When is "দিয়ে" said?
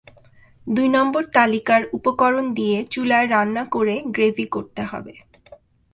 2.53-2.77